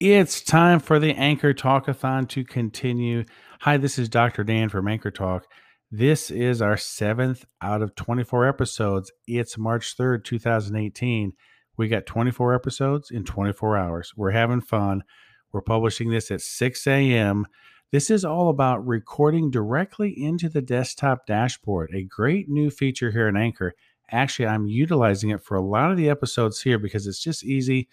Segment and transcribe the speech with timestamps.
[0.00, 3.24] It's time for the Anchor Talkathon to continue.
[3.60, 4.42] Hi, this is Dr.
[4.42, 5.46] Dan from Anchor Talk.
[5.88, 9.12] This is our seventh out of 24 episodes.
[9.28, 11.32] It's March 3rd, 2018.
[11.76, 14.12] We got 24 episodes in 24 hours.
[14.16, 15.04] We're having fun.
[15.52, 17.46] We're publishing this at 6 a.m.
[17.92, 23.28] This is all about recording directly into the desktop dashboard, a great new feature here
[23.28, 23.74] in Anchor.
[24.10, 27.88] Actually, I'm utilizing it for a lot of the episodes here because it's just easy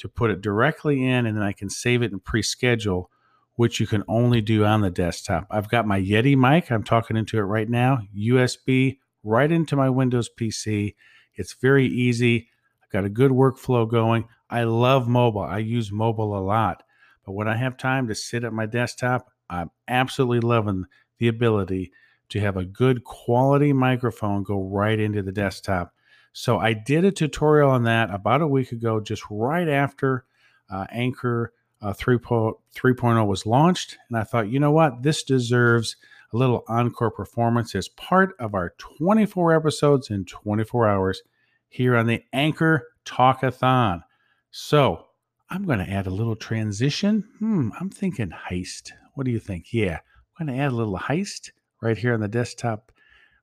[0.00, 3.10] to put it directly in and then I can save it and pre-schedule,
[3.54, 5.46] which you can only do on the desktop.
[5.50, 6.70] I've got my Yeti mic.
[6.70, 10.94] I'm talking into it right now, USB right into my Windows PC.
[11.34, 12.48] It's very easy.
[12.82, 14.26] I've got a good workflow going.
[14.48, 15.42] I love mobile.
[15.42, 16.82] I use mobile a lot.
[17.24, 20.86] But when I have time to sit at my desktop, I'm absolutely loving
[21.18, 21.92] the ability
[22.30, 25.92] to have a good quality microphone go right into the desktop.
[26.32, 30.24] So I did a tutorial on that about a week ago, just right after
[30.70, 33.98] uh, Anchor uh, 3.0 was launched.
[34.08, 35.02] And I thought, you know what?
[35.02, 35.96] This deserves
[36.32, 41.22] a little encore performance as part of our 24 episodes in 24 hours
[41.68, 44.02] here on the Anchor Talkathon.
[44.50, 45.06] So
[45.48, 47.24] I'm going to add a little transition.
[47.38, 48.92] Hmm, I'm thinking heist.
[49.14, 49.72] What do you think?
[49.72, 49.98] Yeah,
[50.38, 51.50] I'm going to add a little heist
[51.82, 52.92] right here on the desktop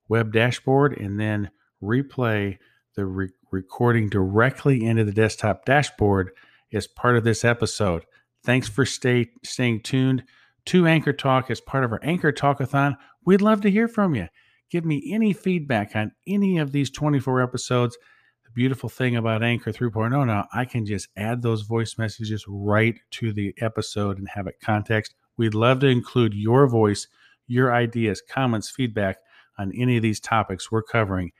[0.08, 1.50] web dashboard and then
[1.82, 2.58] replay
[2.98, 6.32] the re- recording directly into the desktop dashboard
[6.72, 8.04] as part of this episode.
[8.44, 10.24] Thanks for stay, staying tuned
[10.66, 12.96] to Anchor Talk as part of our Anchor Talkathon.
[13.24, 14.26] We'd love to hear from you.
[14.68, 17.96] Give me any feedback on any of these 24 episodes.
[18.44, 22.98] The beautiful thing about Anchor 3.0 now, I can just add those voice messages right
[23.12, 25.14] to the episode and have it context.
[25.36, 27.06] We'd love to include your voice,
[27.46, 29.18] your ideas, comments, feedback
[29.56, 31.30] on any of these topics we're covering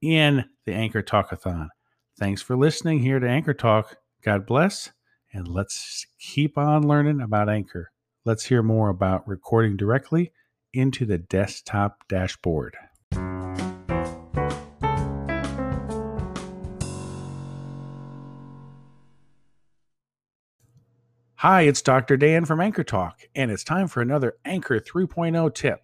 [0.00, 1.68] in the Anchor Talkathon.
[2.18, 3.96] Thanks for listening here to Anchor Talk.
[4.22, 4.92] God bless,
[5.32, 7.90] and let's keep on learning about Anchor.
[8.24, 10.32] Let's hear more about recording directly
[10.72, 12.76] into the desktop dashboard.
[21.36, 22.16] Hi, it's Dr.
[22.16, 25.80] Dan from Anchor Talk, and it's time for another Anchor 3.0 tip.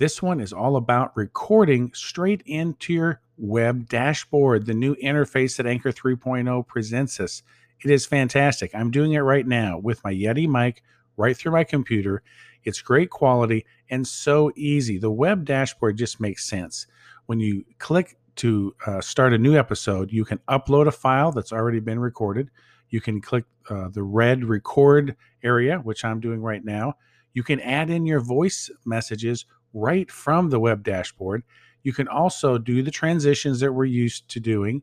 [0.00, 5.66] This one is all about recording straight into your web dashboard, the new interface that
[5.66, 7.42] Anchor 3.0 presents us.
[7.84, 8.70] It is fantastic.
[8.74, 10.82] I'm doing it right now with my Yeti mic
[11.18, 12.22] right through my computer.
[12.64, 14.96] It's great quality and so easy.
[14.96, 16.86] The web dashboard just makes sense.
[17.26, 21.52] When you click to uh, start a new episode, you can upload a file that's
[21.52, 22.48] already been recorded.
[22.88, 26.94] You can click uh, the red record area, which I'm doing right now.
[27.34, 31.42] You can add in your voice messages right from the web dashboard.
[31.82, 34.82] You can also do the transitions that we're used to doing.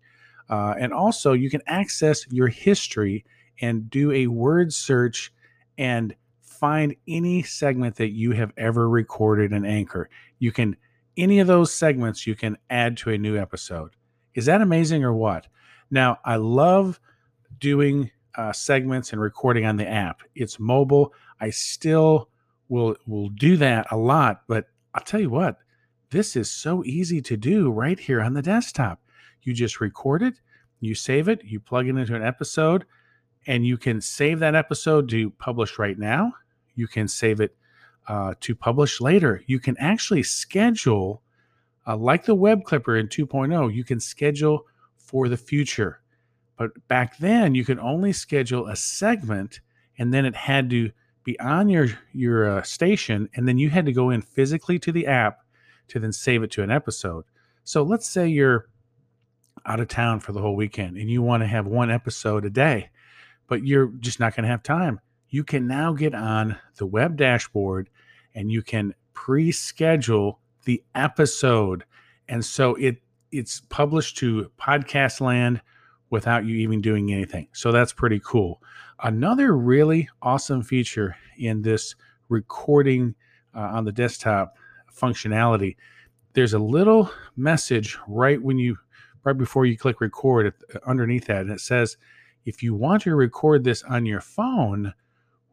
[0.50, 3.26] Uh, and also, you can access your history
[3.62, 5.34] and do a word search
[5.78, 10.10] and find any segment that you have ever recorded in Anchor.
[10.40, 10.76] You can,
[11.18, 13.92] any of those segments, you can add to a new episode.
[14.34, 15.48] Is that amazing or what?
[15.92, 17.00] Now, I love
[17.60, 20.22] doing uh, segments and recording on the app.
[20.36, 21.14] It's mobile.
[21.40, 22.30] I still
[22.70, 24.66] will will do that a lot, but
[24.98, 25.60] I'll tell you what,
[26.10, 29.00] this is so easy to do right here on the desktop.
[29.44, 30.42] You just record it,
[30.80, 32.84] you save it, you plug it into an episode,
[33.46, 36.34] and you can save that episode to publish right now.
[36.74, 37.56] You can save it
[38.08, 39.44] uh, to publish later.
[39.46, 41.22] You can actually schedule,
[41.86, 44.66] uh, like the web clipper in 2.0, you can schedule
[44.96, 46.02] for the future.
[46.58, 49.60] But back then, you could only schedule a segment,
[50.00, 50.90] and then it had to
[51.28, 54.94] be on your your uh, station, and then you had to go in physically to
[54.94, 55.42] the app
[55.90, 57.26] to then save it to an episode.
[57.66, 58.70] So let's say you're
[59.66, 62.50] out of town for the whole weekend and you want to have one episode a
[62.50, 62.90] day,
[63.48, 65.02] but you're just not going to have time.
[65.28, 67.90] You can now get on the web dashboard
[68.34, 71.84] and you can pre-schedule the episode.
[72.30, 73.02] And so it
[73.34, 75.60] it's published to podcast land
[76.10, 77.48] without you even doing anything.
[77.54, 78.62] So that's pretty cool.
[79.04, 81.96] Another really awesome feature in this
[82.30, 83.16] recording
[83.56, 84.56] uh, on the desktop
[84.92, 85.76] functionality,
[86.34, 88.78] there's a little message right when you
[89.24, 90.54] right before you click record
[90.86, 91.98] underneath that and it says
[92.46, 94.94] if you want to record this on your phone,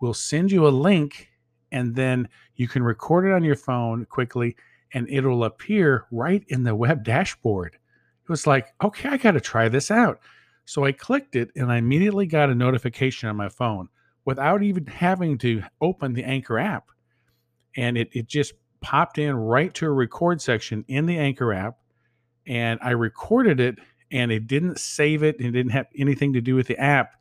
[0.00, 1.29] we'll send you a link
[1.73, 4.55] and then you can record it on your phone quickly
[4.93, 7.75] and it'll appear right in the web dashboard.
[7.75, 10.20] It was like, okay, I got to try this out.
[10.64, 13.88] So I clicked it and I immediately got a notification on my phone
[14.25, 16.90] without even having to open the Anchor app.
[17.76, 21.78] And it, it just popped in right to a record section in the Anchor app.
[22.46, 23.78] And I recorded it
[24.11, 27.14] and it didn't save it and it didn't have anything to do with the app.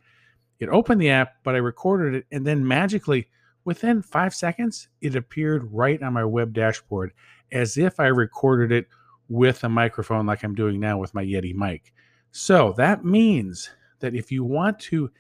[0.60, 3.28] it opened the app, but I recorded it, and then magically,
[3.66, 7.12] within five seconds, it appeared right on my web dashboard
[7.51, 8.88] as if I recorded it
[9.30, 11.94] with a microphone like I'm doing now with my Yeti mic.
[12.36, 13.70] So that means
[14.00, 15.12] that if you want to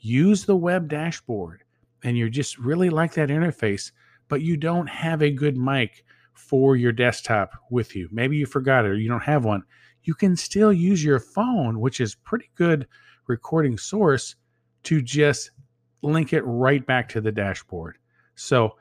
[0.00, 1.64] use the web dashboard
[2.02, 3.92] and you just really like that interface,
[4.28, 6.02] but you don't have a good mic
[6.32, 9.62] for your desktop with you, maybe you forgot it or you don't have one,
[10.04, 12.88] you can still use your phone, which is pretty good
[13.26, 14.34] recording source,
[14.84, 15.50] to just
[16.00, 17.98] link it right back to the dashboard.
[18.34, 18.76] So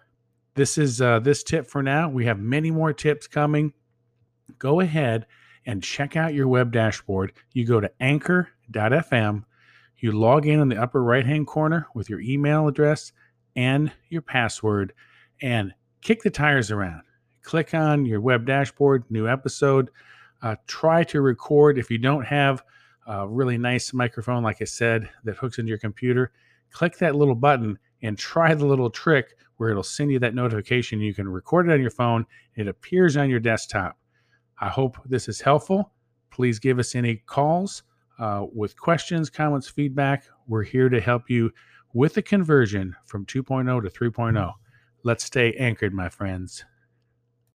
[0.55, 2.07] this is uh, this tip for now.
[2.07, 3.73] We have many more tips coming.
[4.59, 5.27] Go ahead
[5.65, 7.33] and check out your web dashboard.
[7.53, 9.43] You go to anchor.fm,
[9.97, 13.11] you log in in the upper right hand corner with your email address
[13.55, 14.93] and your password,
[15.41, 17.01] and kick the tires around.
[17.43, 19.89] Click on your web dashboard, new episode.
[20.41, 22.63] Uh, try to record if you don't have
[23.07, 26.31] a really nice microphone, like I said, that hooks into your computer.
[26.71, 30.99] Click that little button and try the little trick where it'll send you that notification.
[30.99, 32.25] You can record it on your phone,
[32.55, 33.97] it appears on your desktop.
[34.61, 35.91] I hope this is helpful.
[36.29, 37.83] Please give us any calls
[38.19, 40.23] uh, with questions, comments, feedback.
[40.47, 41.51] We're here to help you
[41.93, 44.53] with the conversion from 2.0 to 3.0.
[45.03, 46.63] Let's stay anchored, my friends.